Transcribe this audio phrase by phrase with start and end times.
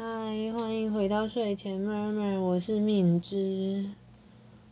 [0.00, 0.04] 嗨，
[0.52, 3.84] 欢迎回到睡前默默我是敏之。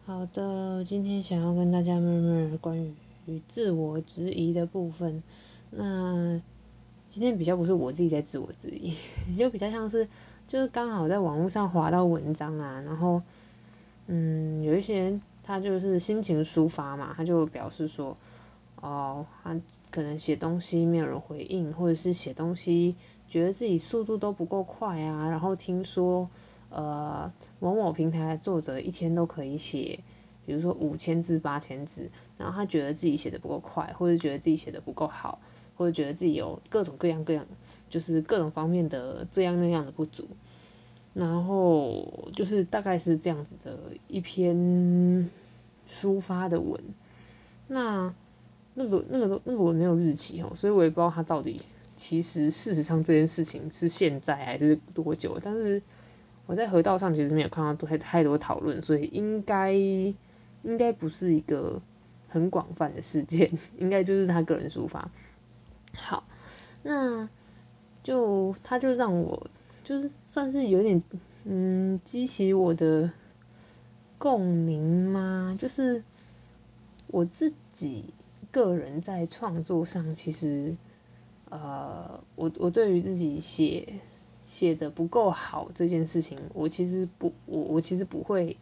[0.07, 2.95] 好的，今天想要跟大家 murmur 关
[3.27, 5.25] 于自我质疑的部分。
[5.71, 6.41] 那
[7.09, 8.95] 今天比较不是我自己在自我质疑，
[9.37, 10.09] 就比较像是
[10.47, 13.21] 就是刚好在网络上滑到文章啊，然后
[14.07, 18.17] 嗯，有一些人他就是心情抒发嘛，他就表示说。
[18.83, 19.59] 哦，他
[19.91, 22.95] 可能写东西没有人回应，或者是写东西
[23.29, 25.29] 觉得自己速度都不够快啊。
[25.29, 26.29] 然后听说，
[26.71, 30.01] 呃，某某平台的作者一天都可以写，
[30.45, 35.41] 比如说五千字、八千字，然后他觉得自己写的不够快，或者觉得自己写的不够好，
[35.77, 37.47] 或者觉得自己有各种各样各样，
[37.89, 40.29] 就是各种方面的这样那样的不足。
[41.15, 45.31] 然后就是大概是这样子的一篇
[45.89, 46.81] 抒发的文，
[47.69, 48.15] 那。
[48.79, 51.63] 那个、那个、那个我没有日期哦，所以我也不知道他到底
[51.97, 55.41] 其实事实上这件事情是现在还是多久。
[55.43, 55.83] 但是
[56.47, 61.83] 我在河道上其实没有看到太太多讨论，所以应该应该不是一个
[62.29, 65.11] 很广泛的事件， 应该就是他个人抒发。
[65.95, 66.23] 好，
[66.83, 67.29] 那
[68.05, 69.49] 就他就让我
[69.83, 71.03] 就是算是有点
[71.45, 73.11] 嗯激起我的
[74.19, 75.57] 共鸣吗？
[75.59, 76.05] 就是
[77.09, 78.13] 我自己。
[78.53, 80.75] 个人在创作上，其实，
[81.49, 84.01] 呃，我我对于自己写
[84.43, 88.57] 写的不够好这件事情，我其实不，我我其实不会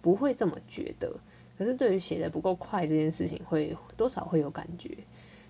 [0.00, 1.16] 不会这么觉得。
[1.58, 4.98] 可是对于写的不够快这件事情，会多少会有感觉。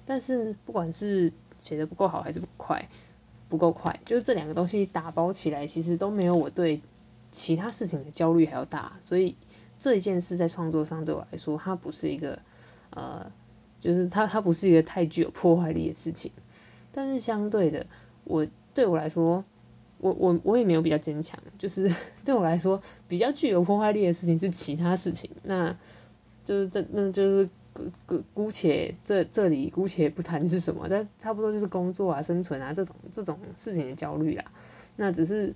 [0.07, 2.89] 但是不管是写的不够好还是不快，
[3.49, 6.81] 不够快，就是这两个东西打包起来，其实都没有我对
[7.31, 8.97] 其他事情的焦虑还要大。
[9.01, 9.37] 所以
[9.79, 12.39] 这一件事在创作上对我来说，它不是一个
[12.91, 13.31] 呃。
[13.81, 16.31] 就是它，它不是一个太具有破坏力的事情，
[16.93, 17.87] 但是相对的，
[18.25, 19.45] 我对我来说，
[19.99, 21.93] 我我我也没有比较坚强，就是
[22.25, 25.77] 对我来说比较具有破坏力的事情是其他事情，那
[26.45, 34.53] 就是这那就是姑姑姑且这这里姑且不谈是什么，但差不多就是工作啊、生存啊这种这种事情的焦虑啊，
[34.97, 35.55] 那只是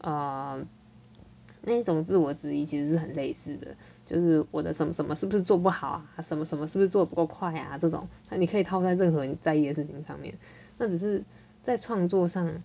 [0.00, 0.60] 啊。
[1.60, 10.38] 那种自我质疑其实是很类似的，就是我的什么什么是不是做不好啊，什么什么是不是做的不够快啊，这种，那你可以套在任何你在意的事情上面。
[10.78, 11.22] 那只是
[11.62, 12.62] 在创作上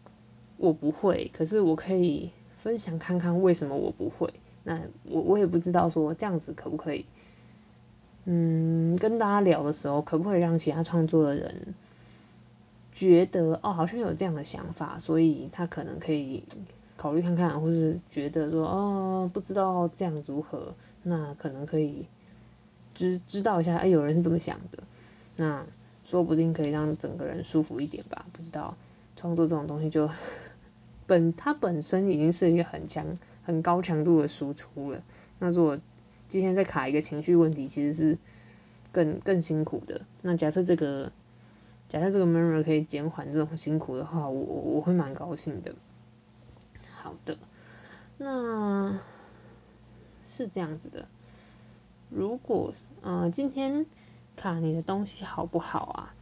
[0.57, 4.33] 我不会，可是我可以分享看看为什么我不会。
[4.63, 4.79] 那
[5.09, 7.05] 我我也不知道说这样子可不可以，
[8.25, 11.75] 嗯，跟大家聊的时候可不可以让其他创作的人
[12.91, 16.43] 觉得哦，好像有这样的想法，所以他可能可以。
[16.95, 22.05] 考虑看看，或是觉得说哦，不知道这样如何，那可能可以
[22.93, 24.83] 知知道一下，哎，有人是这么想的，
[25.35, 25.65] 那
[26.03, 28.25] 说不定可以让整个人舒服一点吧。
[28.33, 28.75] 不知道
[29.15, 30.09] 创作这种东西，就
[31.07, 35.03] 本它本身已经是一个很强、很高强度的输出了。
[35.39, 35.79] 那如果
[36.29, 38.17] 今天再卡一个情绪问题，其实是
[38.91, 40.01] 更更辛苦的。
[40.21, 41.11] 那假设这个
[41.89, 45.75] 假设这个 memory 可以减缓这种辛苦的话，我我会蛮高兴的。
[47.01, 47.37] 好的，
[48.17, 48.99] 那
[50.23, 51.07] 是这样子的。
[52.09, 53.85] 如果呃今天
[54.35, 56.15] 卡你的东西好不好啊？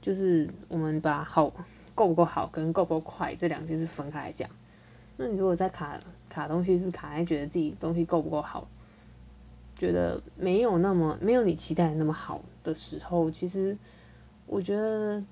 [0.00, 1.52] 就是我们把好
[1.94, 4.50] 够不够好跟够不够快这两件事分开来讲。
[5.16, 8.66] 那你如果在卡卡东西是卡在觉得自己东西够不够好，
[9.76, 13.78] 觉得没有那么没有你期待的那么好的时候，其实
[14.46, 15.22] 我觉得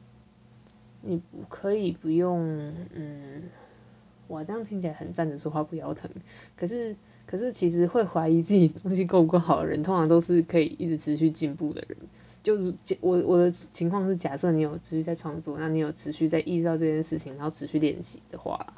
[1.00, 3.50] 你可以不用嗯。
[4.30, 6.10] 哇，这样听起来很站着说话不腰疼。
[6.56, 6.96] 可是，
[7.26, 11.98] 可是其实会怀疑自己东西够不够好的人，通常都是可以一直持续进步的人。
[12.42, 18.74] 就是我我的情况是，假设你有持续在创作，那你有持续在意识到这件事情，然后持续练习的话，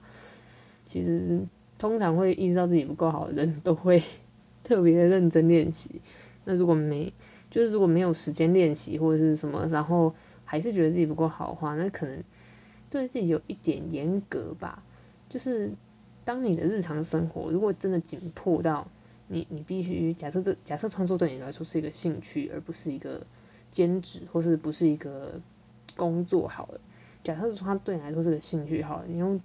[0.84, 1.42] 其实
[1.78, 4.02] 通常会意识到自己不够好的人都会
[4.64, 6.00] 特别的认真练习。
[6.44, 7.12] 那如果没，
[7.50, 10.14] 就是如果没有时间练习或者是什么，然后
[10.44, 12.24] 还是觉得自己不够好的话，那可能
[12.90, 14.82] 对自己有一点严格吧。
[15.32, 15.72] 就是
[16.26, 18.87] 当你的日常生活如果真的紧迫到
[19.29, 23.26] 你，你必须假设这假设创作对你来说是一个兴趣，而不是一个
[23.70, 25.40] 兼职，或是不是一个
[25.96, 26.82] 工作好了。
[27.25, 29.40] 假设说它对你来说是个兴趣好了，你用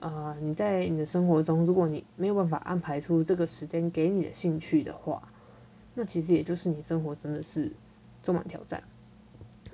[0.00, 5.28] 呃你在你的生活中，如果你没有办法安排出这个时间给你的兴趣的话，
[5.92, 7.72] 那其实也就是你生活真的是
[8.22, 8.82] 充满挑战。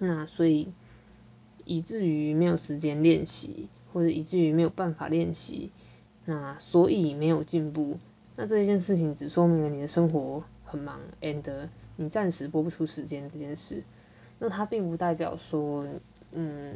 [0.00, 0.73] 那所以
[1.64, 3.69] 以至于没有时间练习。
[3.93, 5.73] 或者以至于没有办法练习，
[6.25, 7.99] 那所以没有进步。
[8.37, 13.82] 那这一件事情只说明了你的生活很忙，and 你暂时拨不出时间这件事。
[14.38, 15.85] 那它并不代表说，
[16.31, 16.75] 嗯，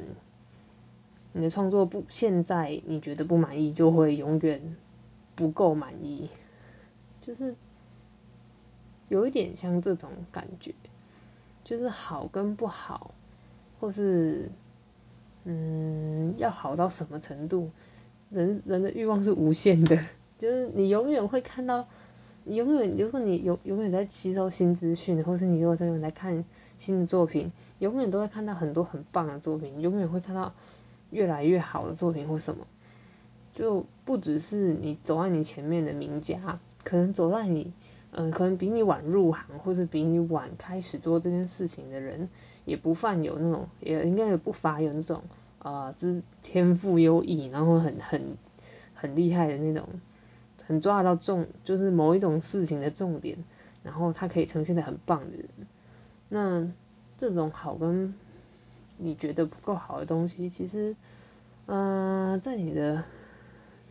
[1.33, 4.77] 你的创作不现在你觉得不满意，就会永远
[5.37, 6.29] 不够满意，
[7.21, 7.55] 就是
[9.09, 10.75] 有一点像这种感觉，
[11.63, 13.15] 就是好跟不好，
[13.79, 14.51] 或是
[15.45, 17.71] 嗯要好到什么程度，
[18.31, 19.99] 人人的欲望是无限的，
[20.39, 21.87] 就是你永远会看到，
[22.45, 26.45] 你永远如果你永永远在吸收新资讯，或是你如果永远在看
[26.77, 30.53] 新的作品，永远都会看到很多很棒的作品，永远会看到。
[31.13, 32.67] 越来越好的作品或什么，
[33.55, 37.75] 就不只是你走在你前面的名家，可能走在你，
[38.13, 42.29] 嗯，可能比你晚入行或者比你晚开始做这件事情的人，
[42.65, 45.23] 也不犯有那种，也应该也不乏有那种，
[45.59, 48.37] 啊，就是天赋优异，然后很很
[48.95, 49.89] 很厉害的那种，
[50.67, 53.37] 很抓得到重，就是某一种事情的重点，
[53.83, 55.49] 然后他可以呈现的很棒的人，
[56.29, 56.73] 那
[57.17, 58.15] 这种好跟。
[58.99, 60.95] 你觉得不够好的东西，其实，
[61.67, 63.03] 嗯，在你的，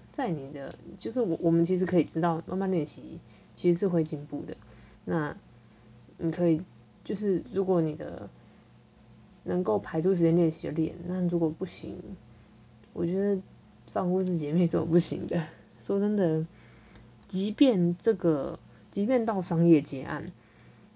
[0.10, 3.20] 在你的，就是我我们其实可以知道，慢慢练习
[3.62, 4.58] 其实是会进步的。
[5.06, 5.38] 那
[6.18, 6.64] 你可以，
[7.04, 8.28] 就是如果你的
[9.44, 11.96] 能够排出时间练习就练，那如果不行，
[12.94, 13.40] 我觉得
[13.92, 15.44] 放过自己也没什么不行的。
[15.80, 16.48] 说真的，
[17.28, 18.58] 即便这个，
[18.90, 20.32] 即便到商业结案，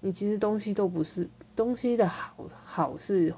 [0.01, 3.35] 你其实东西都不是东西的好好是。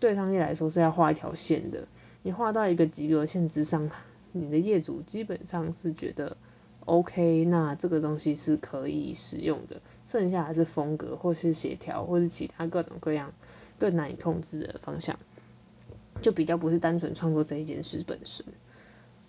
[0.00, 1.86] 对商业来说是要画一条线的，
[2.22, 3.90] 你画到一个及格线之上，
[4.32, 6.36] 你的业主基本上是觉得
[6.84, 13.32] OK，那这个东西是可以使用的，剩下还是风格或是协调或是其他各种各样
[13.78, 15.18] 更难以控制的方向，
[16.22, 18.44] 就比较不是单纯创作这一件事本身。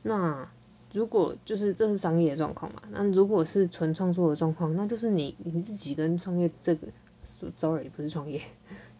[0.01, 0.49] 那
[0.93, 6.87] 如果就是这是商业的状况嘛，那如果是纯创作的状况，那就是你你自己跟创业这个
[7.55, 8.41] ，sorry 不是创业，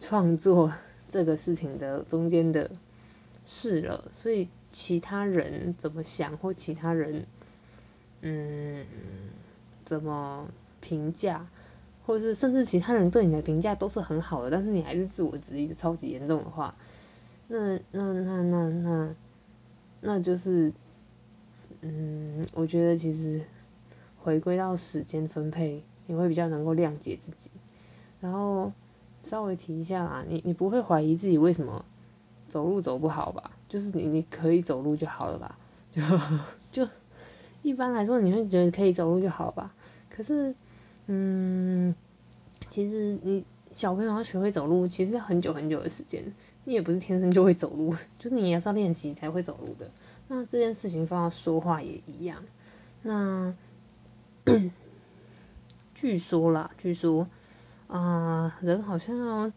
[0.00, 0.72] 创作。
[1.08, 2.68] 这个事情的中间的
[3.44, 7.26] 事了，所以其他人怎么想或其他人
[8.28, 8.86] 嗯
[9.84, 10.48] 怎么
[10.80, 11.46] 评价，
[12.04, 16.74] 或者是甚至其他人对你的评价都是很好的，但是你还是自我质疑的超级严重的话，
[17.48, 19.14] 那那那那那
[20.00, 20.72] 那就是
[21.82, 23.44] 嗯，我觉得其实
[24.22, 27.50] 回归到时间分配，你会比较能够谅解自己，
[28.20, 28.72] 然后。
[29.22, 31.84] 稍微提一下啦，你你不会怀疑自己为什么
[32.46, 33.50] 走路走不好吧？
[33.68, 35.58] 就是你你可以走路就好了吧？
[35.90, 36.00] 就
[36.70, 36.88] 就
[37.66, 39.74] 一般来说，你会觉得可以走路就好吧？
[40.08, 40.54] 可是，
[41.06, 41.94] 嗯，
[42.68, 46.32] 其实你小朋友要学会走路，其实很久很久的时间，
[46.64, 49.90] 你也不是天生就会走路，就是你也是要练习才会走路的。
[50.28, 52.44] 那这件事情放到说话也一样。
[53.02, 53.54] 那
[55.94, 57.26] 据说啦，据说。
[57.88, 59.52] 啊，人好像要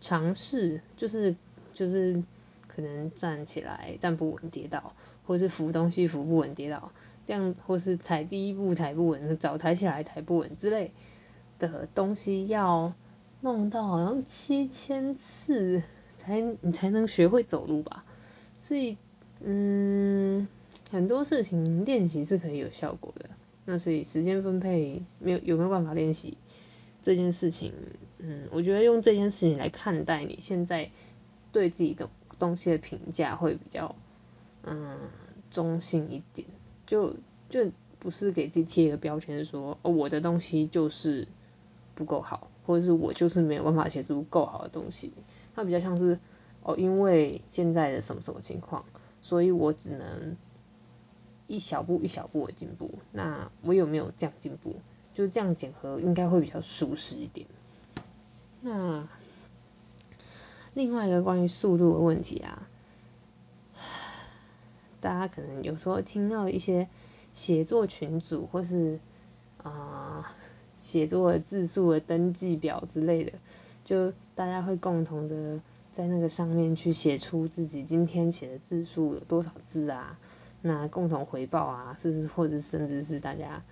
[0.00, 1.36] 尝试，就是
[1.74, 2.22] 就是
[2.76, 4.92] 可能站起来站不稳跌倒，
[5.26, 6.92] 或是扶东西扶不稳跌倒，
[7.24, 10.92] 这样或是踩第一步踩不稳，早抬起来抬不稳之类
[11.58, 12.92] 的东西，要
[13.40, 15.82] 弄到好像七千次
[16.16, 18.04] 才你才能学会走路吧。
[18.60, 18.98] 所以，
[19.40, 20.46] 嗯，
[20.90, 23.30] 很多事情练习是可以有效果的。
[23.64, 26.36] 那所以时间分配没有有没有办法练习？
[27.00, 27.72] 这件事情，
[28.18, 30.90] 嗯，我觉得用这件事情来看待你现在
[31.52, 33.94] 对自己的东西的评价会比较，
[34.62, 34.98] 嗯，
[35.50, 36.48] 中性一点，
[36.86, 37.16] 就
[37.48, 41.28] 就不是给自己贴一个标签说，哦，我的东西就是
[41.94, 45.12] 不够好，或者是我就是没有办法写出够好的东西，
[45.54, 46.18] 它比较像是，
[46.62, 48.84] 哦，因为现在的什么什么情况，
[49.22, 50.36] 所以我只能
[51.46, 54.76] 一小步一小步的进步，那我有没有这样进步？
[55.14, 57.46] 就这样检核应该会比较舒适一点。
[58.60, 59.08] 那
[60.76, 62.68] 另外一个关于速度的问题啊，
[65.00, 66.86] 大家可能有时候听到一些
[67.32, 69.00] 写作群组或是
[69.62, 70.30] 啊
[70.76, 73.32] 写作的字数的登记表之类的，
[73.84, 80.18] 就大家会共同的在那个上面去写出自己今天写的字数有多少字啊，
[80.60, 83.62] 那共同回报啊，甚至或者甚至是大家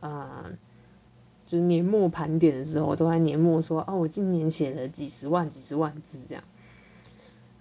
[0.00, 0.50] 啊。
[1.46, 6.44] 就是年末盘点的时候，我都在年末说哦，我今年写了几十万、几十万字这样。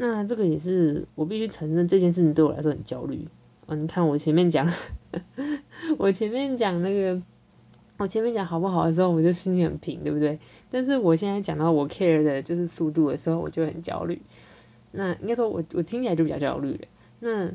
[0.02, 3.28] 那这个也是我必须承认，这件事情对我来说很焦虑。
[3.66, 4.72] 哦，你看我前面讲，
[6.00, 7.22] 我前面讲那个，
[7.98, 10.40] 我前面讲好不好的时候，我就心里很平，对不对？
[10.72, 14.22] 但是我现在讲到我 care 的就是速度的时候，我就很焦虑。
[14.94, 16.88] 那应该说我我听起来就比较焦虑了。
[17.20, 17.52] 那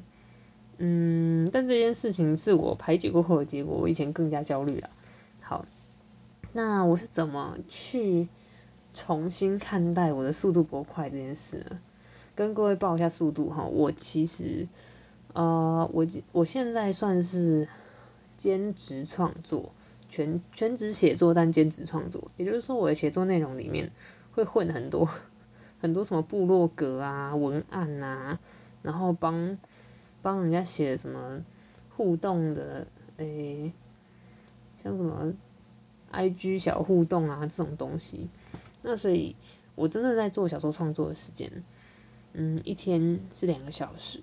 [0.77, 4.91] 嗯，但这件事情是我排解过后的结果，我以前更加焦虑了。
[5.41, 5.65] 好。
[6.53, 8.29] 那我是怎么去
[8.93, 11.79] 重新看待我的速度不够快这件事呢？
[12.35, 14.69] 跟各位报一下速度哈，我其实
[15.33, 17.69] 呃，我我现在算是
[18.37, 19.73] 兼职创作，
[20.09, 23.93] 全全职写作，但兼职创作，也就是说我的写作内容里面
[24.33, 25.09] 会混很多
[25.81, 28.39] 很多什么部落格啊、文案啊，
[28.83, 29.59] 然后帮
[30.23, 31.45] 帮人家写什么
[31.97, 32.87] 互动的，
[33.19, 33.73] 诶，
[34.83, 35.35] 像什么
[36.13, 38.29] IG 小互动啊这种东西，
[38.83, 39.37] 那所以
[39.77, 41.63] 我真的在做小说创作的时间。
[42.35, 44.21] 嗯，一天是两个小时，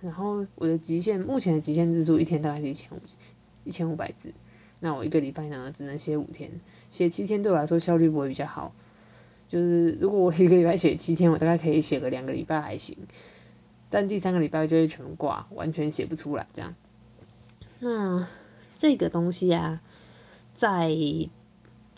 [0.00, 3.00] 然后我的极限目前的极限字数一天大概是一千五
[3.64, 4.32] 一千五百字，
[4.80, 6.50] 那我一个礼拜呢只能写五天，
[6.88, 8.72] 写七天对我来说效率不会比较好，
[9.46, 12.96] 就是如果我一个礼拜写七天，我大概可以写个两个礼拜还行，
[13.90, 16.74] 但第三个礼拜就会全挂，完全写不出来这样。
[17.78, 18.26] 那
[18.74, 19.82] 这个东西啊，
[20.54, 20.88] 在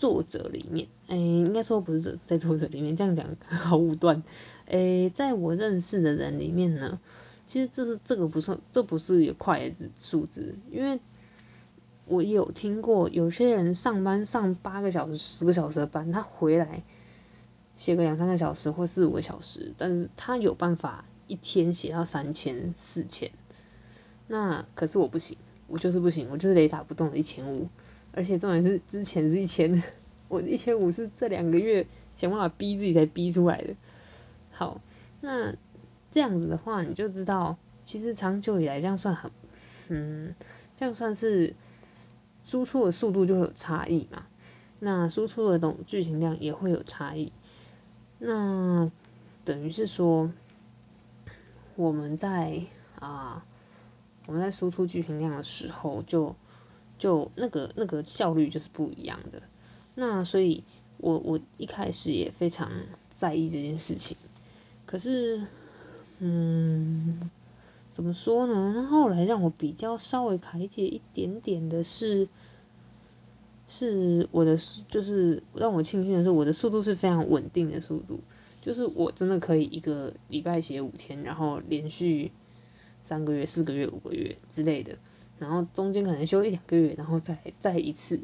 [0.03, 4.25] 作者里面，哎，应该说不是在作者里面，这样讲好武断。
[4.67, 6.99] 诶，在我认识的人里面呢，
[7.47, 10.99] 其实这是这个不算，这不是有快的数字，因为
[12.07, 16.83] 我有听过有些人上班上八个小时、十个小时的班，他回来
[17.77, 23.31] 写个两三个小时或四五个小时，但是他有办法一天写到三千、四千。
[24.27, 27.69] 那可是我不行，我就是不行，我就是雷打不动的一千五，
[28.13, 29.83] 而且重点是之前是一千，
[30.29, 33.75] 我一千五是这两个月想办法逼自己才逼出来的。
[34.51, 34.81] 好，
[35.21, 35.55] 那
[36.11, 39.31] 这样子的话，你就知道，其实长久以来这样算很，
[39.89, 40.35] 嗯，
[40.77, 41.55] 这样算是
[42.45, 44.27] 输出的速度就会有差异嘛。
[44.79, 47.33] 那输出的东剧情量也会有差异。
[48.19, 48.91] 那
[49.45, 50.31] 等于是说，
[51.77, 52.63] 我们在
[52.99, 53.45] 啊，
[54.27, 56.37] 我们在输出剧情量的时候，就
[57.03, 59.43] 就那个那个效率就是不一样的。
[59.97, 60.63] 那所以，
[60.99, 62.71] 我我一开始也非常
[63.11, 64.17] 在意这件事情。
[64.87, 65.45] 可是，
[66.21, 67.29] 嗯，
[67.91, 68.73] 怎么说呢？
[68.77, 72.29] 那后来让我比较稍微排解一点点的是，
[73.67, 74.57] 是我的，
[74.89, 78.21] 就是让我庆幸的是，我的速度是非常稳定的速度，
[78.61, 82.31] 就是我真的可以一个礼拜写五天，然后连续
[83.03, 84.99] 三个月、四个月、五个月之类的，
[85.43, 88.21] 然后中间可能休一两个月，然后再再一次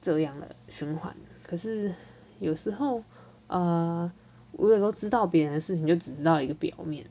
[0.00, 1.16] 这样的循环。
[1.42, 1.94] 可是
[2.38, 3.02] 有时候，
[3.48, 4.12] 呃。
[4.58, 7.04] 我有时候知道别人的事情，就只知道一个表面，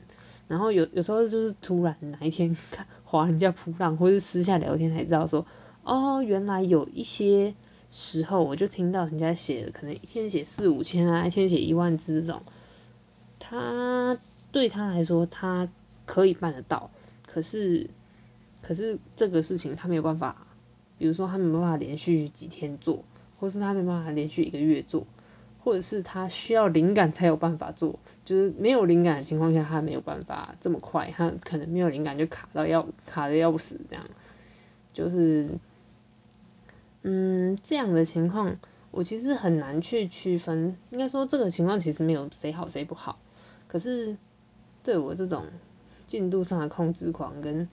[0.48, 5.46] 然后有有时候就是突然哪一天看 划人家扑浪，或是私下聊天才知道说，
[5.84, 7.54] 哦，原来有一些
[7.88, 12.42] 时候我就听到人家写，可能一天写四五千啊，一天写一万字这种，
[13.38, 14.18] 他
[14.50, 15.68] 对他来说他
[16.04, 16.90] 可以办得到，
[17.28, 17.90] 可是
[18.66, 20.46] 可是这个事情他没有办法，
[20.98, 23.04] 比如说他没有办法连续几天做，
[23.38, 25.06] 或是他没办法连续一个月做。
[25.66, 34.06] 或者是他需要灵感才有办法做，就是没有灵感的情况下，他没有办法这么快，他可能没有灵感就卡到要卡的要死这样，
[34.92, 35.48] 就是，
[37.02, 38.60] 嗯，这样的情况
[38.92, 43.18] 我其实很难去区分，应该说这个情况其实没有谁好谁不好，
[43.66, 44.16] 可是
[44.84, 45.46] 对我这种
[46.06, 47.68] 进度上的控制狂跟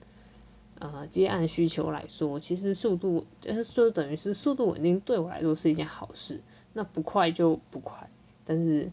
[0.78, 6.40] 呃接案需求来说，其实速度就是就等于是速度稳定对我来说是一件好事。
[6.72, 8.10] 那不快就不快，
[8.44, 8.90] 但是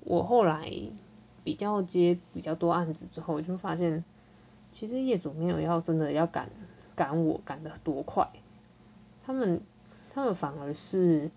[0.00, 0.70] 我后来
[1.42, 4.04] 比较接比较多案子之后，就发现
[4.72, 6.50] 其实业主没有要真的要赶
[6.94, 8.28] 赶我赶得多快，
[9.24, 9.62] 他们
[10.12, 11.30] 他们反而是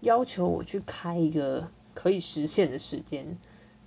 [0.00, 3.38] 要求我去开一个可以实现的时间。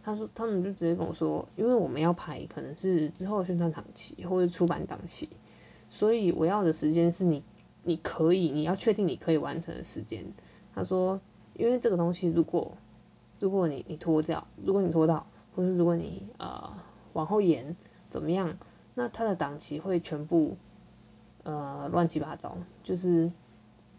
[0.03, 5.29] 他说他们就直接跟我说，因为我们要排可能是之后宣传档期或者出版档期，
[5.89, 7.43] 所以我要的时间是你
[7.83, 10.25] 你可以你要确定你可以完成的时间。
[10.73, 11.19] 他说
[11.53, 12.77] ：“因为这个东西，如果
[13.39, 16.73] 如果你你拖掉，如果你拖到，或是如果你呃
[17.13, 17.75] 往后延，
[18.09, 18.57] 怎么样？
[18.93, 20.55] 那他的档期会全部
[21.43, 22.57] 呃乱七八糟。
[22.83, 23.31] 就是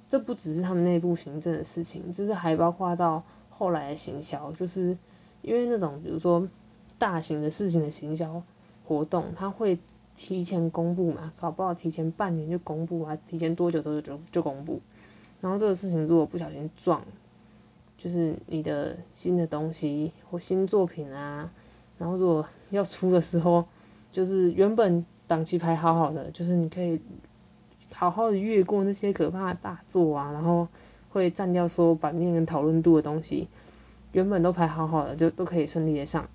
[0.08, 4.52] 这不只是他们内部行政的事情，就是还包括到后来的行销。
[4.52, 4.96] 就是
[5.42, 6.48] 因为那种比如说
[6.98, 8.42] 大型的事情的行销
[8.84, 9.78] 活动，他会
[10.16, 14.80] 提前公布嘛，搞不好提前半年就公布啊，提前多久多久就就公布。”
[15.40, 17.02] 然后这个事情如果不小心撞，
[17.98, 21.50] 就是你的新的东西或新作品啊，
[21.98, 23.64] 然后如果要出的时候，
[24.12, 27.00] 就是原本档期排好好的，就是你可以
[27.92, 30.68] 好好的越过那些可怕的大作啊，然后
[31.10, 33.48] 会占掉所有版面跟讨论度的东西，
[34.12, 36.28] 原本都排好好的就都可以顺利的上，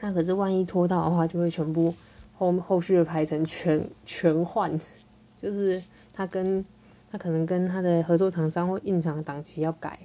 [0.00, 1.94] 那可是万一拖到的话，就会全部
[2.36, 4.80] 后后续的排程全全换，
[5.40, 6.64] 就是他跟。
[7.10, 9.98] 他可能跟他的合作厂商或印厂档期要改，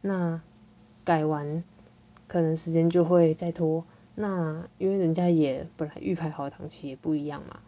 [0.00, 0.40] 那
[1.02, 1.64] 改完
[2.28, 7.58] 可能时间就会再拖，那因为人家也本来预排好的档期也不一样嘛，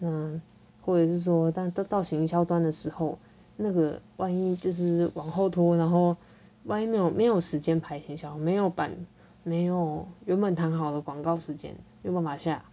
[0.00, 0.40] 那
[0.82, 3.16] 或者是说，但到到行销端的时候，
[3.56, 6.16] 那个万一就是往后拖，然后
[6.64, 9.06] 万一没有没有时间排行销，没有版，
[9.42, 12.64] 没有原本谈好的广告时间，没有办法下，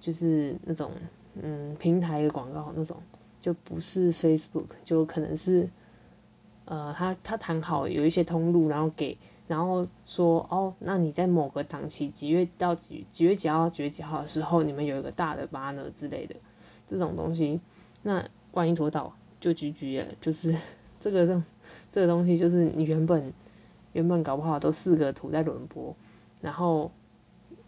[0.00, 0.92] 就是那种
[1.34, 2.96] 嗯平台的广告那种，
[3.40, 5.68] 就不是 Facebook，就可能是
[6.64, 9.18] 呃他他谈好有一些通路，然后给。
[9.48, 16.36] 然后说哦，那你在某个档期几月到几几月几号几月几号的时候，你们有一个大的 banner 之类的
[16.86, 17.60] 这种东西，
[18.04, 20.54] 那万一拖到就 GG 了，就是
[21.00, 21.42] 这个
[21.92, 23.32] 这个东西就是你原本
[23.92, 25.96] 原本搞不好都四个图在轮播，
[26.40, 26.90] 然后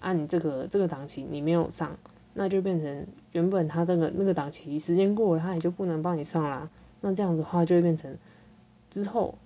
[0.00, 1.96] 按你这个这个档期你没有上，
[2.34, 6.70] 那就变成原本他那个那个档期时间过了，他也就不能帮你上啦。
[7.00, 8.16] 那这样子的话就会变成
[8.90, 9.36] 之后。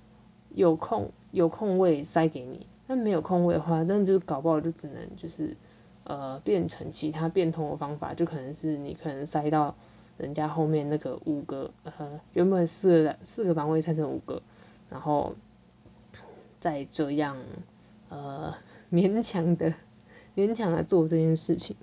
[0.54, 5.54] 有空有空位塞给你，但没有空位的话，那就搞不好就只能就是
[6.04, 9.74] 呃变成其他变通的方法，就可能是你可能塞到
[10.16, 14.40] 人家后面那个五个呃原本四个四个版位拆成五个，
[14.90, 15.34] 然后
[16.60, 17.36] 再这样
[18.08, 18.54] 呃
[18.90, 19.74] 勉强的
[20.34, 21.76] 勉强的做这件事情，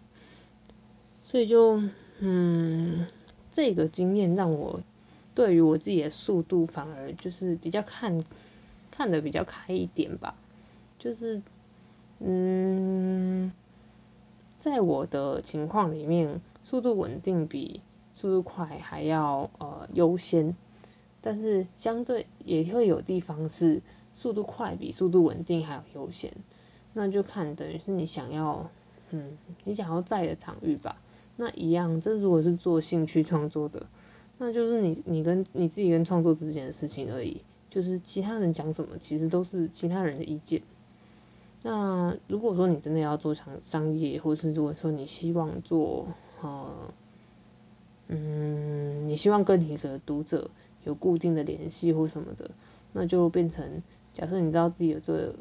[1.23, 1.81] 所以就
[2.19, 3.07] 嗯
[3.51, 4.81] 这个经验让我
[5.35, 8.23] 对于我自己的速度反而就是比较看。
[8.95, 10.35] 看的比较开一点吧，
[10.99, 11.41] 就是，
[12.19, 13.51] 嗯，
[14.59, 17.81] 在我的情况里面，速度稳定比
[18.13, 20.55] 速度快还要呃优先，
[21.23, 23.81] 但是相对也会有地方是
[24.13, 26.31] 速度快比速度稳定还要优先，
[26.93, 28.69] 那就看等于是你想要，
[29.09, 31.01] 嗯，你想要在的场域吧，
[31.37, 33.87] 那一样，这如果是做兴趣创作的，
[34.37, 37.41] 那就是你你跟你自己跟创作之间的事情而已。
[37.69, 40.61] 就是其他人讲什么，其实都是其他人的意见。
[41.63, 46.05] 那如果说你真的要做商商业，或是如果说你希望做，
[46.43, 46.93] 呃，
[48.09, 50.51] 嗯，你希望跟你的读者
[50.83, 52.51] 有固定的联系或什么的，
[52.91, 53.81] 那就变成
[54.13, 55.35] 假设你知道自己有这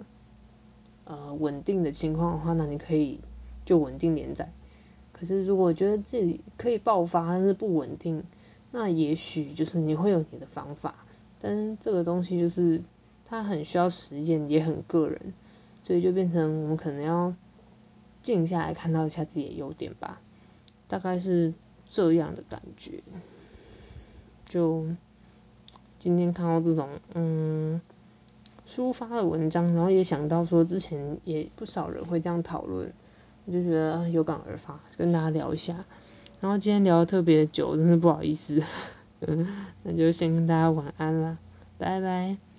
[1.05, 3.20] 呃稳定的情况的话，那你可以
[3.64, 4.52] 就稳定连载。
[5.12, 8.24] 可是如果觉得自己可以爆发，但是不稳定，
[8.70, 10.94] 那也许就是你会有你的方法。
[11.40, 12.83] 但是这个东西就是
[13.24, 15.33] 它很需要实验，也很个人，
[15.85, 17.35] 所以就变成我们可能要
[18.22, 20.20] 静下来看到一下自己的优点吧，
[20.88, 21.52] 大概是
[21.88, 23.02] 这样的感觉。
[24.48, 24.87] 就
[26.03, 27.81] 今天看到这种嗯
[28.67, 32.93] 抒发的文章，然后也想到说之前也不少人会这样讨论，
[33.45, 35.85] 我就觉得有感而发，跟大家聊一下。
[36.41, 38.61] 然后今天聊的特别久，真是不好意思。
[39.85, 41.38] 那就先跟大家晚安啦，
[41.79, 42.52] 拜拜。